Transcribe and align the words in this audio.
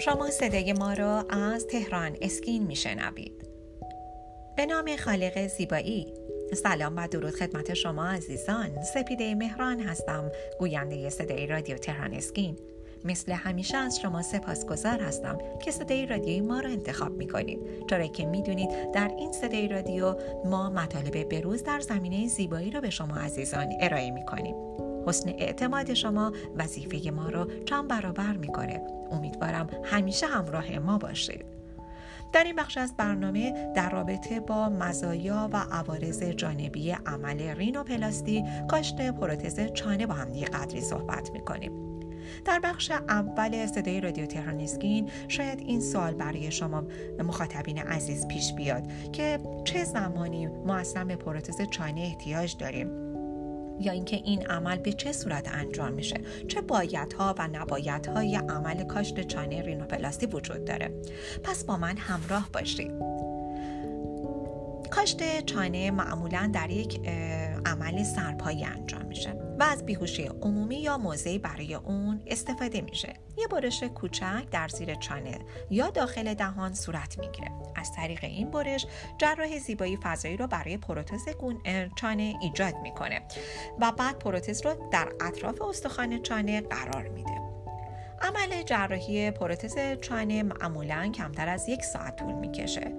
شما 0.00 0.30
صدای 0.30 0.72
ما 0.72 0.92
را 0.92 1.24
از 1.30 1.66
تهران 1.66 2.16
اسکین 2.20 2.62
میشنوید. 2.62 3.46
به 4.56 4.66
نام 4.66 4.96
خالق 4.96 5.46
زیبایی. 5.46 6.14
سلام 6.62 6.96
و 6.96 7.08
درود 7.08 7.34
خدمت 7.34 7.74
شما 7.74 8.06
عزیزان. 8.06 8.82
سپیده 8.82 9.34
مهران 9.34 9.80
هستم 9.80 10.30
گوینده 10.58 11.10
صدای 11.10 11.46
رادیو 11.46 11.76
تهران 11.76 12.14
اسکین. 12.14 12.56
مثل 13.04 13.32
همیشه 13.32 13.76
از 13.76 14.00
شما 14.00 14.22
سپاسگزار 14.22 15.02
هستم 15.02 15.38
که 15.64 15.70
صدای 15.70 16.06
رادیوی 16.06 16.40
ما 16.40 16.60
را 16.60 16.70
انتخاب 16.70 17.12
می 17.12 17.28
کنید 17.28 17.60
چرا 17.90 18.06
که 18.06 18.26
می‌دونید 18.26 18.92
در 18.92 19.10
این 19.18 19.32
صدای 19.32 19.68
رادیو 19.68 20.16
ما 20.44 20.70
مطالب 20.70 21.28
بروز 21.28 21.62
در 21.62 21.80
زمینه 21.80 22.28
زیبایی 22.28 22.70
را 22.70 22.80
به 22.80 22.90
شما 22.90 23.16
عزیزان 23.16 23.68
ارائه 23.80 24.10
می 24.10 24.26
کنیم 24.26 24.54
حسن 25.06 25.28
اعتماد 25.28 25.94
شما 25.94 26.32
وظیفه 26.56 27.10
ما 27.10 27.28
رو 27.28 27.64
چند 27.64 27.88
برابر 27.88 28.32
می‌کنه. 28.32 28.80
امیدوارم 29.10 29.66
همیشه 29.84 30.26
همراه 30.26 30.78
ما 30.78 30.98
باشید. 30.98 31.44
در 32.32 32.44
این 32.44 32.56
بخش 32.56 32.78
از 32.78 32.96
برنامه 32.96 33.72
در 33.76 33.90
رابطه 33.90 34.40
با 34.40 34.68
مزایا 34.68 35.50
و 35.52 35.56
عوارض 35.56 36.22
جانبی 36.22 36.90
عمل 36.90 37.40
رینوپلاستی 37.40 38.44
کاشت 38.68 39.10
پروتز 39.10 39.60
چانه 39.72 40.06
با 40.06 40.14
هم 40.14 40.32
قدری 40.32 40.80
صحبت 40.80 41.30
می‌کنیم. 41.32 41.72
در 42.44 42.60
بخش 42.60 42.90
اول 42.90 43.66
صدای 43.66 44.00
رادیو 44.00 44.26
تهرانیسکین 44.26 45.10
شاید 45.28 45.60
این 45.60 45.80
سوال 45.80 46.14
برای 46.14 46.50
شما 46.50 46.84
مخاطبین 47.18 47.78
عزیز 47.78 48.28
پیش 48.28 48.52
بیاد 48.52 48.82
که 49.12 49.38
چه 49.64 49.84
زمانی 49.84 50.46
ما 50.46 50.76
اصلا 50.76 51.04
به 51.04 51.16
پروتز 51.16 51.62
چانه 51.70 52.00
احتیاج 52.00 52.56
داریم؟ 52.56 53.09
یا 53.80 53.92
اینکه 53.92 54.16
این 54.16 54.46
عمل 54.46 54.76
به 54.76 54.92
چه 54.92 55.12
صورت 55.12 55.48
انجام 55.54 55.92
میشه. 55.92 56.20
چه 56.48 56.60
بایدها 56.60 57.34
و 57.38 57.48
نبایدهای 57.48 58.36
عمل 58.36 58.84
کاشت 58.84 59.20
چانه 59.20 59.62
رینوپلاستی 59.62 60.26
وجود 60.26 60.64
داره. 60.64 60.90
پس 61.42 61.64
با 61.64 61.76
من 61.76 61.96
همراه 61.96 62.48
باشید. 62.52 62.92
کاشت 64.90 65.40
چانه 65.46 65.90
معمولا 65.90 66.50
در 66.52 66.70
یک 66.70 67.00
عمل 67.66 68.02
سرپایی 68.02 68.64
انجام 68.64 69.06
میشه. 69.06 69.49
و 69.60 69.62
از 69.62 69.86
بیهوشی 69.86 70.22
عمومی 70.22 70.76
یا 70.76 70.98
موضعی 70.98 71.38
برای 71.38 71.74
اون 71.74 72.22
استفاده 72.26 72.80
میشه. 72.80 73.14
یه 73.36 73.46
برش 73.46 73.82
کوچک 73.82 74.50
در 74.50 74.68
زیر 74.68 74.94
چانه 74.94 75.38
یا 75.70 75.90
داخل 75.90 76.34
دهان 76.34 76.74
صورت 76.74 77.18
می‌گیره. 77.18 77.50
از 77.76 77.92
طریق 77.92 78.24
این 78.24 78.50
برش 78.50 78.86
جراح 79.18 79.58
زیبایی 79.58 79.98
فضایی 80.02 80.36
رو 80.36 80.46
برای 80.46 80.76
پروتز 80.76 81.28
چانه 81.96 82.34
ایجاد 82.42 82.74
می‌کنه 82.82 83.22
و 83.80 83.92
بعد 83.92 84.18
پروتز 84.18 84.66
رو 84.66 84.88
در 84.90 85.08
اطراف 85.20 85.62
استخوان 85.62 86.22
چانه 86.22 86.60
قرار 86.60 87.08
میده. 87.08 87.40
عمل 88.22 88.62
جراحی 88.62 89.30
پروتز 89.30 90.00
چانه 90.00 90.42
معمولا 90.42 91.12
کمتر 91.14 91.48
از 91.48 91.68
یک 91.68 91.84
ساعت 91.84 92.16
طول 92.16 92.32
می‌کشه. 92.34 92.92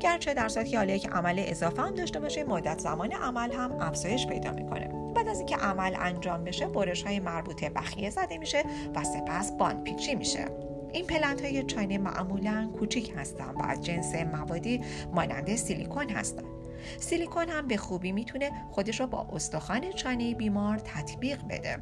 گرچه 0.00 0.34
در 0.34 0.48
صورتی 0.48 0.70
که 0.70 0.98
که 0.98 1.08
عمل 1.08 1.44
اضافه 1.46 1.82
هم 1.82 1.94
داشته 1.94 2.20
باشه 2.20 2.44
مدت 2.44 2.78
زمان 2.78 3.12
عمل 3.12 3.52
هم 3.52 3.72
افزایش 3.80 4.26
پیدا 4.26 4.52
می‌کنه. 4.52 4.97
بعد 5.18 5.28
از 5.28 5.38
اینکه 5.38 5.56
عمل 5.56 5.96
انجام 5.98 6.44
بشه 6.44 6.66
برش 6.66 7.02
های 7.02 7.20
مربوطه 7.20 7.70
بخیه 7.70 8.10
زده 8.10 8.38
میشه 8.38 8.64
و 8.94 9.04
سپس 9.04 9.52
پیچی 9.84 10.14
میشه. 10.14 10.44
ایمپلنت 10.92 11.44
های 11.44 11.62
چانه 11.62 11.98
معمولا 11.98 12.70
کوچیک 12.78 13.12
هستند 13.16 13.56
و 13.56 13.62
از 13.62 13.84
جنس 13.84 14.14
موادی 14.14 14.80
مانند 15.12 15.56
سیلیکون 15.56 16.10
هستند 16.10 16.44
سیلیکون 16.98 17.48
هم 17.48 17.66
به 17.66 17.76
خوبی 17.76 18.12
می‌تونه 18.12 18.50
خودش 18.70 19.00
رو 19.00 19.06
با 19.06 19.28
استخوان 19.32 19.92
چانه 19.92 20.34
بیمار 20.34 20.78
تطبیق 20.78 21.38
بده. 21.50 21.78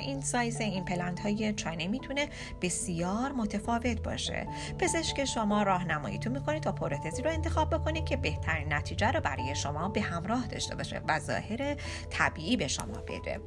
این 0.00 0.20
سایز 0.20 0.60
ایمپلنت 0.60 1.20
های 1.20 1.52
چانه 1.52 1.88
می‌تونه 1.88 2.28
بسیار 2.62 3.32
متفاوت 3.32 4.02
باشه. 4.02 4.46
پزشک 4.78 5.24
شما 5.24 5.62
راهنماییتون 5.62 6.32
می‌کنه 6.32 6.60
تا 6.60 6.72
پروتزی 6.72 7.22
رو 7.22 7.30
انتخاب 7.30 7.74
بکنید 7.74 8.04
که 8.04 8.16
بهترین 8.16 8.72
نتیجه 8.72 9.10
رو 9.10 9.20
برای 9.20 9.54
شما 9.54 9.88
به 9.88 10.00
همراه 10.00 10.46
داشته 10.46 10.74
باشه 10.76 11.00
و 11.08 11.20
ظاهر 11.20 11.76
طبیعی 12.10 12.56
به 12.56 12.68
شما 12.68 12.98
بده. 13.08 13.40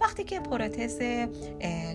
وقتی 0.00 0.24
که 0.24 0.40
پروتز 0.40 0.98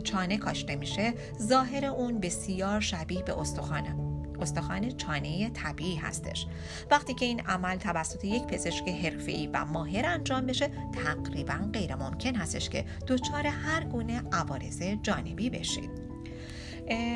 چانه 0.04 0.38
کاشته 0.38 0.76
میشه 0.76 1.14
ظاهر 1.42 1.86
اون 1.86 2.20
بسیار 2.20 2.80
شبیه 2.80 3.24
به 3.24 3.40
استخوانه. 3.40 4.09
استخوان 4.42 4.92
چانه 4.92 5.50
طبیعی 5.50 5.96
هستش. 5.96 6.48
وقتی 6.92 7.14
که 7.14 7.26
این 7.26 7.40
عمل 7.40 7.76
توسط 7.76 8.26
یک 8.26 8.44
پزشک 8.44 8.90
حرفه‌ای 8.90 9.48
و 9.48 9.66
ماهر 9.66 10.06
انجام 10.06 10.46
بشه 10.46 10.70
تقریبا 11.06 11.70
غیر 11.74 11.96
ممکن 11.96 12.36
هستش 12.36 12.70
که 12.70 12.86
دچار 13.08 13.48
هر 13.48 13.84
گونه 13.84 14.22
عوارض 14.32 14.84
جانبی 15.04 15.50
بشید. 15.50 16.09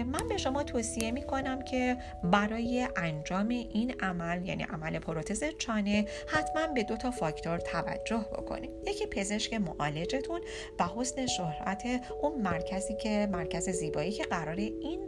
من 0.05 0.27
به 0.29 0.37
شما 0.37 0.63
توصیه 0.63 1.11
می 1.11 1.23
کنم 1.23 1.61
که 1.61 1.97
برای 2.23 2.87
انجام 2.95 3.47
این 3.47 3.95
عمل 3.99 4.47
یعنی 4.47 4.63
عمل 4.63 4.99
پروتز 4.99 5.43
چانه 5.57 6.05
حتما 6.27 6.67
به 6.67 6.83
دو 6.83 6.97
تا 6.97 7.11
فاکتور 7.11 7.57
توجه 7.57 8.25
بکنید. 8.33 8.71
یکی 8.87 9.05
پزشک 9.05 9.53
معالجتون 9.53 10.41
و 10.79 10.83
حسن 10.95 11.25
شهرت 11.25 11.83
اون 12.21 12.41
مرکزی 12.41 12.95
که 12.95 13.29
مرکز 13.31 13.69
زیبایی 13.69 14.11
که 14.11 14.23
قرار 14.23 14.55
این 14.55 15.07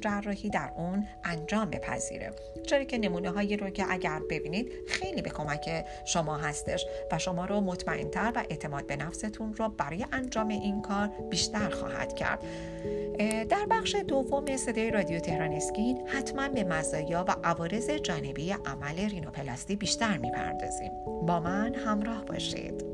جراحی 0.00 0.50
در 0.50 0.72
اون 0.76 1.06
انجام 1.24 1.70
بپذیره. 1.70 2.30
چرا 2.66 2.84
که 2.84 2.98
نمونه 2.98 3.30
هایی 3.30 3.56
رو 3.56 3.70
که 3.70 3.84
اگر 3.90 4.20
ببینید 4.30 4.72
خیلی 4.88 5.22
به 5.22 5.30
کمک 5.30 5.84
شما 6.04 6.36
هستش 6.36 6.86
و 7.12 7.18
شما 7.18 7.44
رو 7.44 7.60
مطمئنتر 7.60 8.32
و 8.34 8.44
اعتماد 8.50 8.86
به 8.86 8.96
نفستون 8.96 9.54
رو 9.54 9.68
برای 9.68 10.06
انجام 10.12 10.48
این 10.48 10.82
کار 10.82 11.10
بیشتر 11.30 11.70
خواهد 11.70 12.14
کرد. 12.14 12.44
در 13.48 13.66
بخش 13.70 13.93
دوم 14.02 14.56
صدای 14.56 14.90
رادیو 14.90 15.20
تهران 15.20 15.52
اسکین 15.52 16.08
حتما 16.08 16.48
به 16.48 16.64
مزایا 16.64 17.24
و 17.28 17.36
عوارض 17.44 17.90
جانبی 17.90 18.52
عمل 18.52 18.98
رینوپلاستی 19.10 19.76
بیشتر 19.76 20.18
می‌پردازیم. 20.18 20.92
با 21.26 21.40
من 21.40 21.74
همراه 21.74 22.24
باشید. 22.24 22.93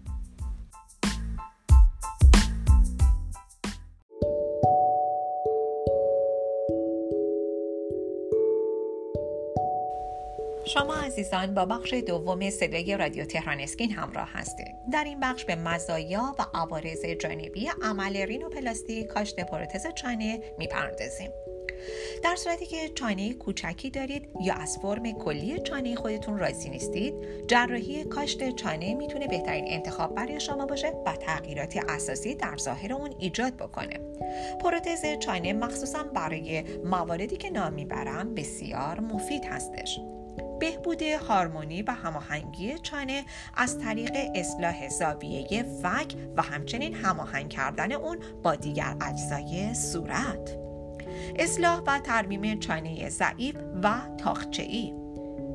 شما 10.73 10.95
عزیزان 10.95 11.53
با 11.53 11.65
بخش 11.65 11.93
دوم 11.93 12.49
صدای 12.49 12.97
رادیو 12.97 13.25
تهران 13.25 13.59
اسکین 13.59 13.91
همراه 13.91 14.29
هستید. 14.33 14.75
در 14.91 15.03
این 15.03 15.19
بخش 15.19 15.45
به 15.45 15.55
مزایا 15.55 16.35
و 16.39 16.45
عوارض 16.53 17.05
جانبی 17.05 17.69
عمل 17.81 18.17
رینوپلاستی 18.17 19.03
کاشت 19.03 19.39
پروتز 19.39 19.87
چانه 19.95 20.39
می‌پردازیم. 20.57 21.31
در 22.23 22.35
صورتی 22.35 22.65
که 22.65 22.89
چانه 22.89 23.33
کوچکی 23.33 23.89
دارید 23.89 24.29
یا 24.41 24.53
از 24.53 24.77
فرم 24.81 25.11
کلی 25.11 25.59
چانه 25.59 25.95
خودتون 25.95 26.39
راضی 26.39 26.69
نیستید 26.69 27.13
جراحی 27.47 28.03
کاشت 28.03 28.55
چانه 28.55 28.93
می‌تونه 28.93 29.27
بهترین 29.27 29.65
انتخاب 29.67 30.15
برای 30.15 30.39
شما 30.39 30.65
باشه 30.65 30.93
و 31.05 31.15
تغییرات 31.15 31.77
اساسی 31.89 32.35
در 32.35 32.57
ظاهر 32.57 32.93
اون 32.93 33.15
ایجاد 33.19 33.53
بکنه. 33.53 33.99
پروتز 34.61 35.05
چانه 35.19 35.53
مخصوصا 35.53 36.03
برای 36.03 36.63
مواردی 36.85 37.37
که 37.37 37.49
نام 37.49 37.73
می‌برم 37.73 38.35
بسیار 38.35 38.99
مفید 38.99 39.45
هستش. 39.45 39.99
بهبود 40.61 41.01
هارمونی 41.01 41.81
و 41.81 41.91
هماهنگی 41.91 42.77
چانه 42.77 43.23
از 43.57 43.79
طریق 43.79 44.11
اصلاح 44.35 44.89
زاویه 44.89 45.63
فک 45.63 46.15
و 46.37 46.41
همچنین 46.41 46.95
هماهنگ 46.95 47.49
کردن 47.49 47.91
اون 47.91 48.17
با 48.43 48.55
دیگر 48.55 48.95
اجزای 49.01 49.73
صورت. 49.73 50.57
اصلاح 51.35 51.81
و 51.87 51.99
ترمیم 51.99 52.59
چانه 52.59 53.09
ضعیف 53.09 53.55
و 53.83 53.93
تاخچه‌ای. 54.17 54.93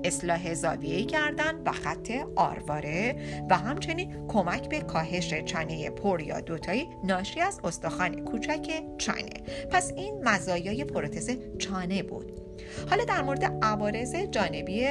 اصلاح 0.05 0.55
زاویه 0.55 1.05
گردن 1.05 1.63
و 1.67 1.73
خط 1.73 2.11
آرواره 2.37 3.17
و 3.51 3.59
همچنین 3.59 4.27
کمک 4.29 4.69
به 4.69 4.81
کاهش 4.81 5.35
چانه 5.35 5.91
پر 5.91 6.21
یا 6.21 6.41
دوتایی 6.41 6.89
ناشی 7.05 7.41
از 7.41 7.61
استخوان 7.65 8.25
کوچک 8.25 8.83
چانه. 8.99 9.43
پس 9.71 9.93
این 9.97 10.29
مزایای 10.29 10.85
پروتز 10.85 11.31
چانه 11.59 12.03
بود. 12.03 12.46
حالا 12.91 13.05
در 13.05 13.23
مورد 13.23 13.45
عوارض 13.63 14.17
جانبی 14.17 14.87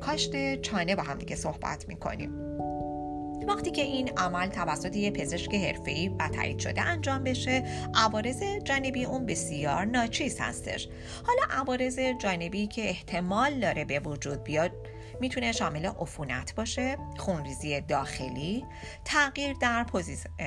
کاشت 0.00 0.60
چانه 0.60 0.96
با 0.96 1.02
هم 1.02 1.18
دیگه 1.18 1.36
صحبت 1.36 1.88
می‌کنیم. 1.88 2.30
وقتی 3.48 3.70
که 3.70 3.82
این 3.82 4.10
عمل 4.16 4.46
توسط 4.46 4.96
یه 4.96 5.10
پزشک 5.10 5.54
حرفه‌ای 5.54 6.08
و 6.08 6.28
تایید 6.28 6.58
شده 6.58 6.82
انجام 6.82 7.24
بشه 7.24 7.64
عوارض 7.94 8.42
جانبی 8.64 9.04
اون 9.04 9.26
بسیار 9.26 9.84
ناچیز 9.84 10.40
هستش. 10.40 10.88
حالا 11.26 11.60
عوارض 11.60 11.98
جانبی 12.18 12.66
که 12.66 12.88
احتمال 12.88 13.60
داره 13.60 13.84
به 13.84 13.98
وجود 13.98 14.44
بیاد 14.44 14.70
می‌تونه 15.20 15.52
شامل 15.52 15.86
عفونت 15.86 16.54
باشه 16.54 16.96
خونریزی 17.16 17.80
داخلی 17.80 18.64
تغییر 19.04 19.56
در 19.60 19.86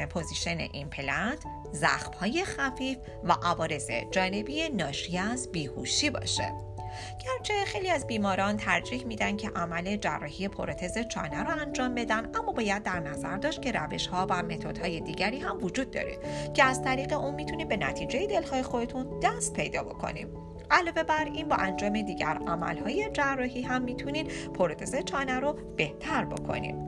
position 0.09 0.57
ایمپلنت 0.72 1.44
زخم 1.72 2.14
های 2.14 2.46
خفیف 2.46 2.98
و 3.24 3.31
عوارض 3.31 3.92
جانبی 4.12 4.69
ناشی 4.69 5.18
از 5.18 5.52
بیهوشی 5.52 6.10
باشه. 6.10 6.54
گرچه 7.25 7.54
خیلی 7.66 7.90
از 7.90 8.08
بیماران 8.08 8.58
ترجیح 8.58 9.06
میدن 9.06 9.38
که 9.38 9.50
عمل 9.50 9.98
جراحی 9.98 10.48
پروتز 10.48 10.98
چانه 10.98 11.44
رو 11.44 11.62
انجام 11.62 11.96
بدن 11.96 12.36
اما 12.36 12.52
باید 12.52 12.84
در 12.84 13.00
نظر 13.00 13.38
داشت 13.38 13.62
که 13.62 13.72
روش 13.72 14.08
ها 14.08 14.28
و 14.30 14.44
متد 14.44 14.78
های 14.78 15.00
دیگری 15.00 15.40
هم 15.40 15.64
وجود 15.64 15.92
داره 15.92 16.18
که 16.54 16.64
از 16.64 16.84
طریق 16.84 17.14
اون 17.14 17.36
می‌تونید 17.36 17.68
به 17.68 17.78
نتیجه 17.78 18.28
دلخواه 18.28 18.64
خودتون 18.64 19.19
دست 19.19 19.54
پیدا 19.54 19.84
بکنیم 19.84 20.28
علاوه 20.72 21.04
بر 21.04 21.25
این 21.25 21.48
با 21.48 21.56
انجام 21.56 22.02
دیگر 22.02 22.38
عملهای 22.48 23.10
جراحی 23.14 23.62
هم 23.62 23.81
می‌تونید 23.81 24.28
پروتز 24.54 24.96
چانه 24.96 25.40
رو 25.40 25.54
بهتر 25.78 26.25
بکنید. 26.25 26.87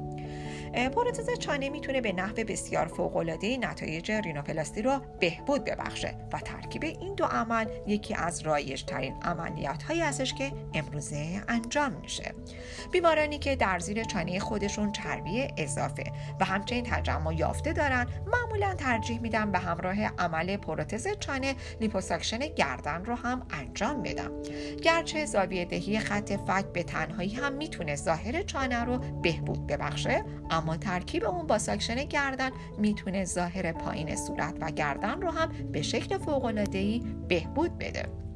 پروتز 0.73 1.29
چانه 1.39 1.69
می‌تونه 1.69 2.01
به 2.01 2.13
نحو 2.13 2.33
بسیار 2.33 2.87
فوق‌العاده 2.87 3.57
نتایج 3.57 4.11
رینوپلاستی 4.11 4.81
رو 4.81 4.99
بهبود 5.19 5.63
ببخشه 5.63 6.15
و 6.33 6.39
ترکیب 6.39 6.83
این 6.83 7.15
دو 7.15 7.25
عمل 7.25 7.65
یکی 7.87 8.15
از 8.15 8.41
رایج 8.41 8.83
ترین 8.83 9.15
عملیات 9.21 9.83
هایی 9.83 10.01
هستش 10.01 10.33
که 10.33 10.51
امروزه 10.73 11.41
انجام 11.47 11.91
میشه. 11.91 12.33
بیمارانی 12.91 13.39
که 13.39 13.55
در 13.55 13.79
زیر 13.79 14.03
چانه 14.03 14.39
خودشون 14.39 14.91
چربی 14.91 15.47
اضافه 15.57 16.03
و 16.39 16.45
همچنین 16.45 16.83
تجمع 16.83 17.35
یافته 17.35 17.73
دارن 17.73 18.07
معمولا 18.27 18.75
ترجیح 18.75 19.21
میدن 19.21 19.51
به 19.51 19.59
همراه 19.59 20.05
عمل 20.05 20.57
پروتز 20.57 21.07
چانه 21.19 21.55
لیپوساکشن 21.81 22.39
گردن 22.39 23.05
رو 23.05 23.15
هم 23.15 23.47
انجام 23.49 24.03
بدن 24.03 24.31
گرچه 24.83 25.25
زاویه 25.25 25.65
دهی 25.65 25.99
خط 25.99 26.31
فک 26.31 26.65
به 26.73 26.83
تنهایی 26.83 27.33
هم 27.33 27.53
می‌تونه 27.53 27.95
ظاهر 27.95 28.41
چانه 28.41 28.83
رو 28.83 28.97
بهبود 28.97 29.67
ببخشه 29.67 30.23
اما 30.59 30.77
ترکیب 30.77 31.25
اون 31.25 31.47
با 31.47 31.57
ساکشن 31.57 32.03
گردن 32.03 32.49
می‌تونه 32.77 33.25
ظاهر 33.25 33.71
پایین 33.71 34.15
صورت 34.15 34.53
و 34.61 34.71
گردن 34.71 35.21
رو 35.21 35.31
هم 35.31 35.49
به 35.71 35.81
شکل 35.81 36.17
فوق‌العاده‌ای 36.17 37.01
بهبود 37.27 37.77
بده. 37.77 38.28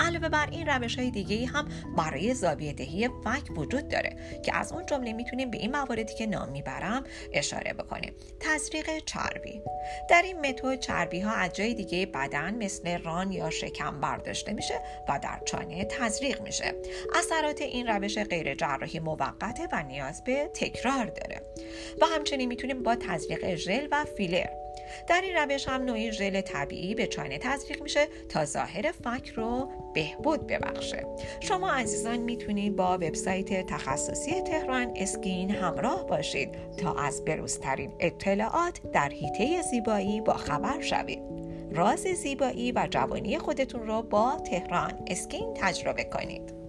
علاوه 0.00 0.28
بر 0.28 0.48
این 0.50 0.66
روش 0.66 0.98
های 0.98 1.10
دیگه 1.10 1.46
هم 1.46 1.68
برای 1.96 2.34
زاویه 2.34 2.72
دهی 2.72 3.08
فک 3.08 3.58
وجود 3.58 3.88
داره 3.88 4.16
که 4.44 4.56
از 4.56 4.72
اون 4.72 4.86
جمله 4.86 5.12
می‌تونیم 5.12 5.50
به 5.50 5.58
این 5.58 5.76
مواردی 5.76 6.14
که 6.14 6.26
نام 6.26 6.48
می‌برم 6.48 7.04
اشاره 7.32 7.72
بکنیم. 7.72 8.14
تزریق 8.40 8.98
چربی. 8.98 9.62
در 10.10 10.22
این 10.22 10.40
متد 10.40 10.78
چربی 10.78 11.20
ها 11.20 11.32
از 11.32 11.52
جای 11.52 11.74
دیگه 11.74 12.06
بدن 12.06 12.54
مثل 12.54 13.02
ران 13.02 13.32
یا 13.32 13.50
شکم 13.50 14.00
برداشته 14.00 14.52
میشه 14.52 14.80
و 15.08 15.18
در 15.22 15.40
چانه 15.44 15.84
تزریق 15.84 16.42
میشه. 16.42 16.74
اثرات 17.14 17.62
این 17.62 17.86
روش 17.86 18.18
غیر 18.18 18.54
جراحی 18.54 18.98
موقته 18.98 19.68
و 19.72 19.82
نیاز 19.82 20.24
به 20.24 20.50
تکرار 20.54 21.04
داره. 21.04 21.42
و 22.02 22.06
همچنین 22.06 22.48
می‌تونیم 22.48 22.82
با 22.82 22.96
تزریق 22.96 23.54
ژل 23.54 23.88
و 23.90 24.04
فیلر 24.04 24.59
در 25.06 25.20
این 25.20 25.36
روش 25.36 25.68
هم 25.68 25.82
نوعی 25.82 26.12
ژل 26.12 26.40
طبیعی 26.40 26.94
به 26.94 27.06
چانه 27.06 27.38
تزریق 27.38 27.82
میشه 27.82 28.08
تا 28.28 28.44
ظاهر 28.44 28.92
فک 28.92 29.28
رو 29.28 29.68
بهبود 29.94 30.46
ببخشه. 30.46 31.06
شما 31.40 31.70
عزیزان 31.70 32.18
می‌تونید 32.18 32.76
با 32.76 32.94
وبسایت 32.94 33.66
تخصصی 33.66 34.42
تهران 34.42 34.92
اسکین 34.96 35.50
همراه 35.50 36.06
باشید 36.06 36.54
تا 36.76 36.94
از 36.94 37.24
بروزترین 37.24 37.92
اطلاعات 38.00 38.80
در 38.92 39.08
حیطه 39.08 39.62
زیبایی 39.62 40.20
با 40.20 40.34
خبر 40.34 40.80
شوید. 40.80 41.22
راز 41.72 42.00
زیبایی 42.00 42.72
و 42.72 42.88
جوانی 42.90 43.38
خودتون 43.38 43.86
رو 43.86 44.02
با 44.02 44.36
تهران 44.50 44.92
اسکین 45.06 45.54
تجربه 45.54 46.04
کنید. 46.04 46.59